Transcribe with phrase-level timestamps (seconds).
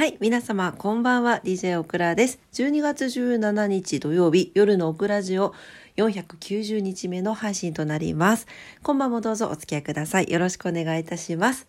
[0.00, 1.42] はい、皆様、こんばんは。
[1.44, 2.40] DJ オクラです。
[2.54, 5.52] 12月17日土曜日、夜のオクラジオ
[5.98, 8.46] 490日目の配信となります。
[8.82, 10.30] 今晩もどうぞお付き合いください。
[10.30, 11.66] よろしくお願いいたします。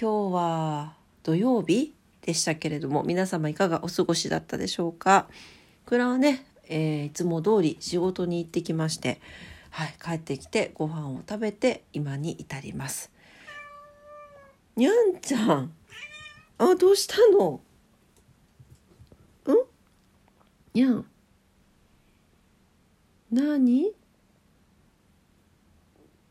[0.00, 0.94] 今日は
[1.24, 5.28] 土曜日でしたけれども、皆様いかがお過ごしだったでしょうか？
[5.84, 9.20] オクラはね、えーいつも通り仕事に行ってきまして、
[9.68, 13.12] はい、帰ってきてご飯を食べて今に至ります。
[14.74, 15.74] にゃんちゃん。
[16.62, 17.60] あ、どうしたの？
[19.48, 19.56] ん？
[20.74, 21.04] にゃん。
[23.32, 23.92] なに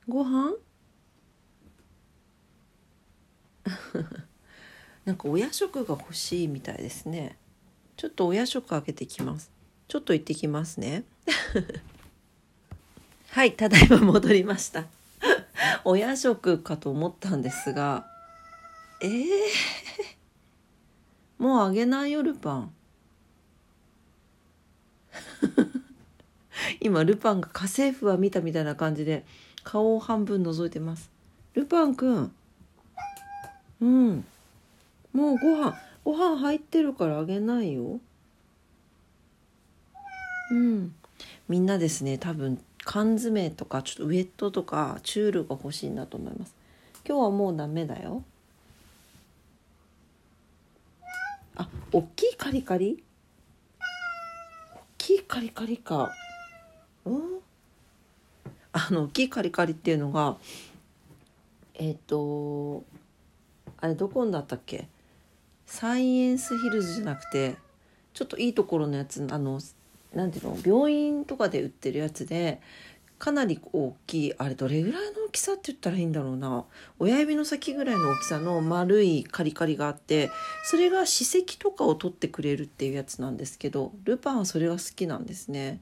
[0.07, 0.55] ご飯？
[5.03, 7.37] なんかお夜食が欲しいみたいですね。
[7.97, 9.51] ちょっとお夜食あげてきます。
[9.89, 11.03] ちょっと行ってきますね。
[13.31, 14.85] はい、ただいま戻りました。
[15.83, 18.07] お夜食かと思ったんですが、
[19.01, 19.19] えー、
[21.41, 22.71] もうあげないよルパン。
[26.79, 29.25] 今ルパンが家政婦は見たみたいな感じで
[29.63, 31.09] 顔を半分覗いてます。
[31.55, 32.31] ルパンくん。
[33.81, 34.23] うん。
[35.13, 35.75] もうご飯
[36.05, 37.99] ご飯入ってるからあげないよ。
[40.51, 40.93] うん。
[41.49, 46.53] みんなですね多分缶詰とかちょっとウェットとかチュールが欲しいんだと思います。
[47.03, 48.23] 今日はもうダメだよ
[51.55, 53.03] あ、大きいカリカリ？
[54.73, 56.09] 大きいカリカリか。
[57.03, 57.21] うん？
[58.71, 60.37] あの、大きいカリカリっていうのが、
[61.73, 62.83] えっ、と、
[63.81, 64.87] あれどこんだったっけ？
[65.65, 67.57] サイエンスヒルズじゃなくて、
[68.13, 69.59] ちょっといいところのやつ、あの、
[70.13, 72.61] なんていうの、病院とかで売ってるやつで、
[73.21, 76.65] かなり大きいあれどれぐらいの大きさって言ったらいいんだろうな。
[76.97, 80.31] 親指の先ぐらいの大きさの丸いカリカリがあって
[80.63, 85.81] それが歯石とかを取ってくれるっていうやつなんですけどルパンはそれが好きなんですね。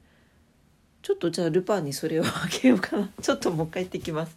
[1.00, 3.08] ちょっとじゃあルパンにそれをあげようかな。
[3.22, 4.36] ちょっともう一回行ってきます。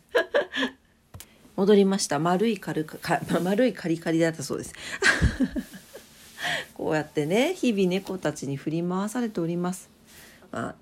[1.58, 2.20] 戻りました。
[2.20, 4.74] 丸いカルカか丸いカリカリだったそうです。
[6.74, 9.90] こうやってね日々猫たちに振り回されております。
[10.54, 10.76] まあ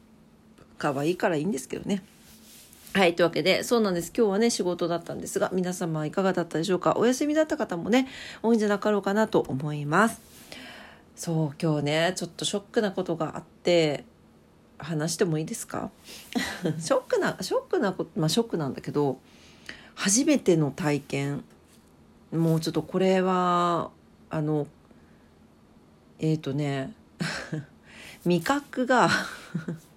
[0.81, 2.03] 可愛いからいいんですけどね
[2.93, 3.15] はい。
[3.15, 4.11] というわけで、そうなんです。
[4.17, 6.95] 今日はね、仕事だったんですが、皆様いかがだったでしょうか？
[6.97, 8.09] お休みだった方もね、
[8.43, 10.19] 多いんじゃなかろうかなと思います。
[11.15, 14.03] そう、今日ね、ちょっとショックなことがあって、
[14.77, 15.89] 話してもいいですか？
[16.81, 19.19] ショックな、ショックなこと、まあショックなんだけど、
[19.95, 21.43] 初めての体験、
[22.33, 23.89] もうちょっとこれは、
[24.29, 24.67] あの、
[26.19, 26.93] えっ、ー、とね、
[28.25, 29.09] 味覚が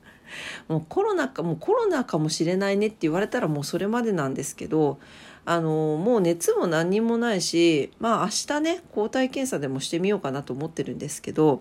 [0.69, 4.99] もうコロナかもうコロナかもしれないねって言われたらもうそれまでなんですけど
[5.47, 11.61] あのもう熱も何にもないしまあ明日ね抗体検査でもしてみようかなと思ってるんですけど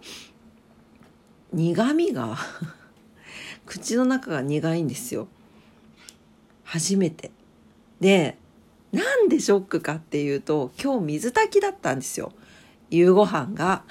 [1.52, 2.38] 苦みが
[3.66, 5.28] 口の中が苦いんですよ。
[6.64, 7.32] 初めて。
[8.00, 8.38] で
[8.92, 12.32] なんでショックかっていうと今日水炊きだったんですよ。
[12.90, 13.84] 夕ご飯が。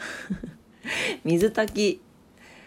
[1.25, 2.12] 水炊き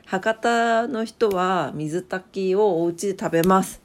[0.05, 3.81] 博多の人は水炊きをお家で食べます。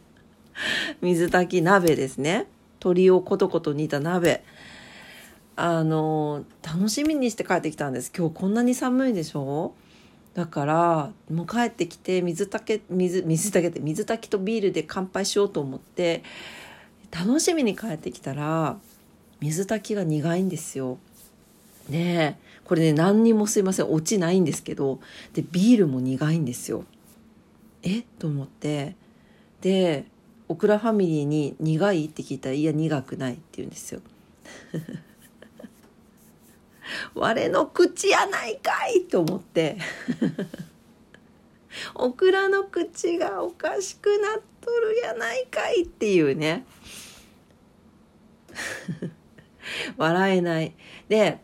[1.00, 2.46] 水炊き鍋ですね。
[2.80, 4.44] 鶏をコトコト煮た鍋。
[5.56, 8.12] あの、楽しみにして帰ってきたんです。
[8.16, 9.72] 今日こんなに寒いでしょ？
[10.34, 16.22] だから、もう帰ってきて水炊き、水、水炊きって水炊きとビールで乾杯しようと思って、
[17.10, 18.78] 楽しみに帰ってきたら、
[19.40, 20.98] 水炊きが苦いんですよ。
[21.88, 22.46] ねえ。
[22.64, 25.00] これね、何にもすいません、落ちないんですけど、
[25.34, 26.84] で、ビールも苦いんですよ。
[27.82, 28.02] え？
[28.18, 28.96] と思って。
[29.60, 30.06] で、
[30.48, 34.00] オクラファミリーに苦いって聞いたら、いや、苦くないって言うんですよ。
[37.14, 39.76] 我の口やないかいと思って。
[41.94, 46.64] オクラの口がおかしくなっとるやないかいっていうね。
[49.96, 50.74] 笑えない。
[51.08, 51.40] で、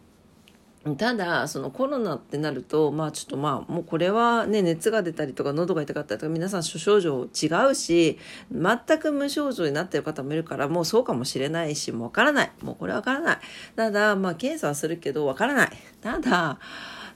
[0.99, 8.19] ただそのコロナってなるとまあちょっとまあもうこれはね熱が出たりとか喉が痛かったりとか皆さん諸症状違うし
[8.51, 12.53] 全く無症状になってる方もいるからもうそうかもしれないしもうわからない。
[12.63, 13.39] もうこれわからない。
[13.77, 15.71] ただまあ検査はするけどわからない。
[16.01, 16.59] ただ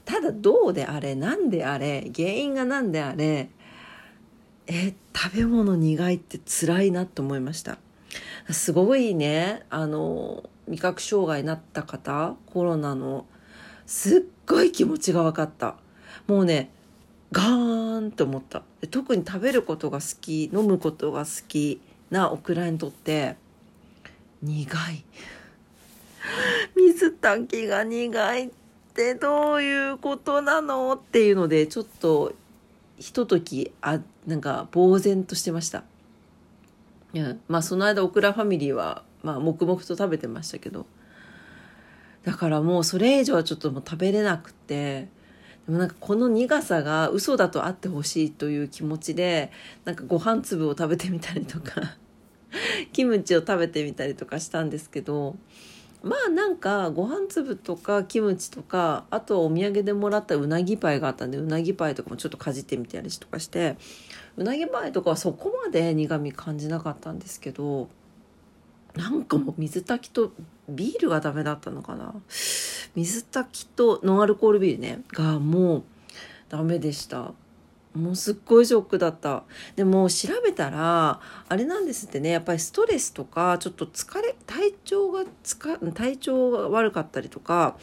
[0.04, 3.50] ただどうであれ何であれ原因が何であれ
[4.68, 7.78] え食べ物苦いって辛いなと思いました。
[8.48, 13.26] すごいねあの味覚障害になった方コロナの
[13.86, 15.76] すっごい気持ちが分かった。
[16.26, 16.70] もうね
[17.32, 18.62] ガーンと思った。
[18.90, 21.80] 特に食べることが好き飲むことが好き
[22.10, 23.36] なオクラにとって
[24.42, 25.04] 苦い。
[26.74, 28.50] 水 水炊きが苦いっ
[28.94, 32.34] てどういうことなのっていうのでちょっと
[32.98, 35.84] ひとときあなんか呆然としてました。
[37.14, 40.86] うん、まあその間オクラファミリーはまあ黙々と食べてましたけど。
[42.26, 45.08] だからもうそれ以上はちょっともう食べれなくて
[45.64, 49.52] でもなんかこの苦さが嘘だとあってほしいという気持ちで
[49.84, 51.96] なんかご飯粒を食べてみたりとか
[52.92, 55.36] キムチを食べてみたりとかしたんですけど
[56.02, 63.76] まあなんかご飯粒とかキムチとかあとお土産でもらったうなぎパイがあったんでうなぎパイとかもちょっとかじってみたりとかして
[64.36, 67.88] うなぎパイとかはそこまで苦み感じなかったんですけど
[68.96, 70.32] なんかもう水炊きと
[70.68, 72.14] ビールがダメだったのかな。
[72.94, 75.02] 水炊きとノンアルコールビールね。
[75.12, 75.82] がもう
[76.48, 77.32] ダメでした。
[77.94, 79.44] もうすっごいショックだった。
[79.74, 82.30] でも調べたらあれなんですってね。
[82.30, 87.76] やっぱりストレスとかちょっと疲れ体調がつか体調が悪かったりとか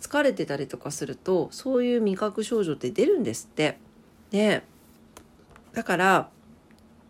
[0.00, 3.78] 疲れてたりとかするとそういう味覚症状って出るんですって。
[4.30, 4.62] で
[5.72, 6.28] だから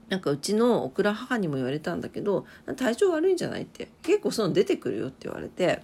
[0.08, 2.46] なんかうちのオクラ母にも言われたんだけど
[2.76, 5.82] 体調悪いんじゃないって結構そういうの出てくるよって言われて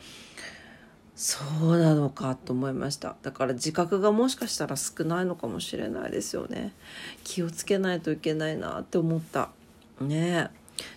[1.14, 3.14] そうなのかと思いました。
[3.22, 6.72] だから自覚がもしかしたら少ないのかもしれないですよね。
[7.22, 9.50] 気をつけないといけないなって思った。
[10.00, 10.50] ね。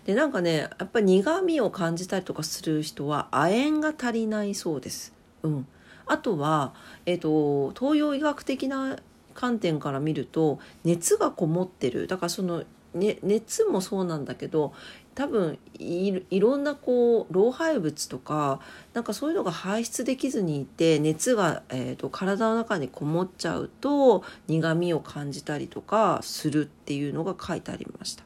[0.05, 5.13] でなんかねやっぱり苦味を感じたりとかする人は亜鉛が足りないそうです。
[5.43, 5.67] うん。
[6.07, 6.73] あとは、
[7.05, 8.97] えー、と東洋医学的な
[9.35, 12.07] 観点から見ると熱がこもってる。
[12.07, 12.63] だからその、
[12.97, 14.73] ね、熱もそうなんだけど
[15.15, 18.59] 多分いろんなこう老廃物とか
[18.93, 28.23] なんかそういうのが排出できずにいて熱が、えーと、体の中にこもっちゃうと苦みを感じたりとかするっていうのが書いてありました。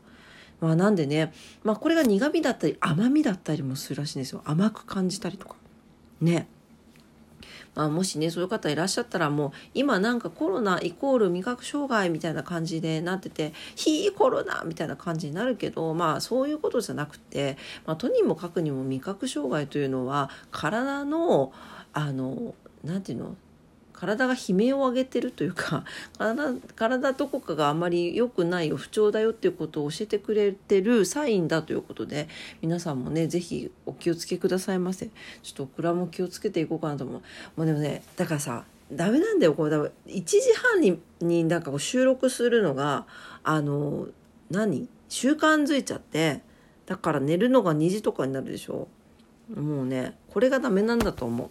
[0.60, 1.34] まあ、なんでね、
[1.64, 5.56] まあ、これが苦みだったり甘みだったりもするらしいんですよ甘く感じたりとか
[6.20, 6.48] ね。
[7.76, 21.54] まあ、もしねそういう方いらっしゃったらもう今なんかコロナイコール味覚障害みたいな感じでなってて「非コロナ」みたいな感じになるけどまあそういうことじゃなくて、まあ、とにもかくにも味覚障害というのは体の
[21.94, 23.36] あの何て言うの？
[24.02, 25.86] 体が悲鳴を上げてるというか
[26.18, 32.28] 体体どこかがあまり良くないよ不調だよっていうことを教えてくれてるサインだということで
[32.64, 35.06] 皆さんもね是非お気をつけくださいませ。
[35.44, 37.22] ちょっとオクラも気をつけていこうかなと思う。
[37.58, 39.78] もうでもねだからさダメなんだよこれ。
[39.78, 43.06] 1時半にになんかこう収録するのが
[43.44, 44.08] あの
[44.50, 44.90] 何？
[45.10, 46.42] 習慣づいちゃって
[46.88, 48.88] だから寝るのが2時とかになるでしょ。
[49.56, 51.50] もうねこれがダメなんだと思う。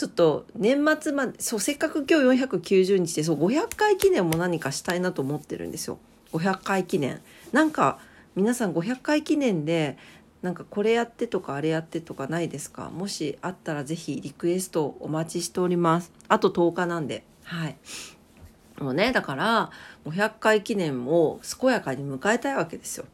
[0.00, 5.98] ちょっと年末までそうせっかく今日490日でそう500回記念も何かしたいなと思ってるんですよ。
[6.32, 7.20] 500回記念。
[7.52, 7.98] なんか
[8.34, 9.98] 皆さん500回記念で
[10.40, 12.88] なんかこれやってとかあれやってとかないですか？
[12.88, 16.10] もしあったら是非リクエストお待ちしております。
[16.28, 17.22] あと10日なんで。
[17.42, 17.76] はい。
[18.78, 19.70] もうねだから
[20.06, 23.04] 500回記念を健やかに迎えたいわけですよ。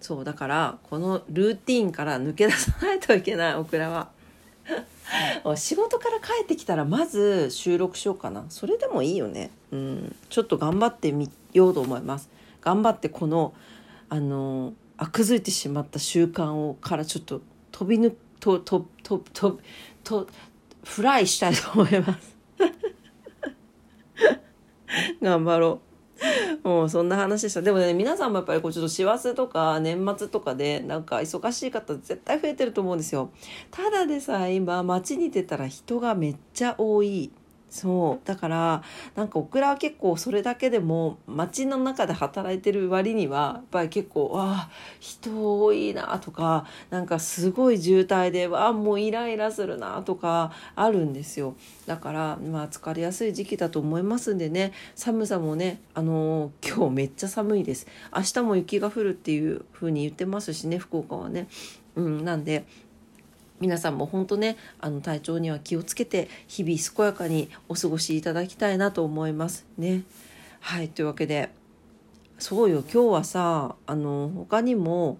[0.00, 4.14] そうだからこのルーティンから抜け出さないといけないオクラは。
[5.56, 8.44] 仕事から帰ってきたらまず収録しようかな。
[8.48, 9.50] それでもいいよね。
[9.70, 10.16] うん。
[10.28, 12.28] ちょっと頑張ってみようと思います。
[12.60, 13.54] 頑張ってこの
[14.08, 19.60] あの悪づいてしまった習慣をからちょっと飛びぬとととと
[20.02, 20.26] と
[20.84, 22.36] フライしたいと思います
[25.20, 25.85] 頑張ろう
[26.62, 27.62] もうそんな話でした。
[27.62, 33.30] でもね、皆さんもやっぱりこうちょっと師走とか年末とかでなんか忙しい方絶対増えてると思うんですよ。
[33.70, 37.30] ただでさえ今街に出たら人がめっちゃ多い。
[37.76, 38.26] そう。
[38.26, 38.82] だから
[39.14, 51.54] なんかオクラは結構それだけでも街の中で働いてる割にはやっぱり結構わあ人多いなとかなんかすごい渋滞でわあもうイライラするなとかあるんですよ。
[51.86, 57.86] だからまあ疲れやすい時期だと思いますんでね寒さもねあのー、今日めっちゃ寒いです。
[58.14, 61.48] 明日も雪が降るっていう風に言ってますしね福岡はね。
[61.96, 62.66] うんなんで
[63.60, 70.02] 皆さんも本当ねあの体調には気をつけて日々健やかにお過ごしいただきたいなと思いますね。
[70.60, 71.50] はいというわけで
[72.38, 75.18] そうよ今日はさあの他にも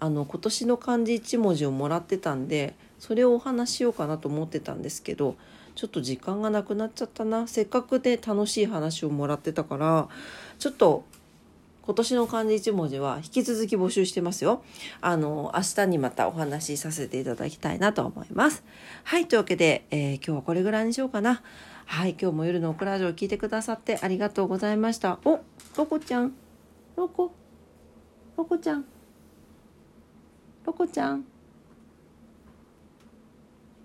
[0.00, 5.36] あの今年の漢字1文字をもらってたんでそれをお話ししようかなと思ってたんですけど
[5.74, 10.08] ちょっと時間がなくなっちゃったなせっかくで楽しい話をもらってたから
[10.58, 11.04] ちょっと
[11.88, 14.62] 今年の漢字一文字は引き続き募集してますよ。
[15.00, 18.62] あの、明日にまたお話しさせていただきたいなと思います。
[19.04, 21.40] はい、というわけで、えー、今日はこれぐらいにしようかな。
[21.86, 25.18] はい、今日も夜のオクラジオを聞いてくださってありがとうございました。
[25.24, 25.40] お、
[25.78, 26.34] ロコちゃん。
[26.94, 27.32] ロコ。
[28.36, 28.84] ロコちゃん。
[30.66, 31.24] ロコちゃん。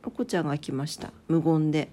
[0.04, 1.88] ロコちゃんが来ました無言で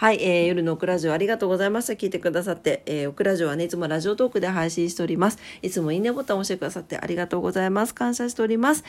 [0.00, 1.92] はい、えー、夜のオクラジオありがとうございました。
[1.92, 5.36] 聞いてくださって、えー、オクラジオはね、いつもラジオトークで配信しております。
[5.60, 7.94] いつもいいねボタンを押してくださってありがとうございます。
[7.94, 8.82] 感謝しております。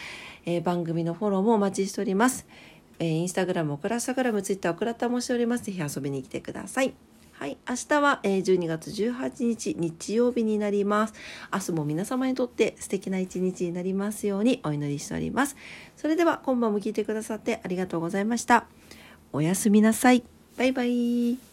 [0.46, 2.48] えー、番組のフォローもお待ちしております。
[3.00, 5.66] えー、インスタグラム、オクラスタグラム、ツイッター、オクラタもしております。
[5.66, 6.94] ぜひ遊びに来てください。
[7.34, 11.14] はい、明日は、え、12月18日日曜日になります。
[11.52, 15.58] 明日も皆様にとって素敵な一日になりますようにお祈りしております。
[15.98, 18.68] それでは今晩も聞いてくださってありがとうございました。
[19.34, 20.24] おやすみなさい。
[20.62, 21.51] バイバイ。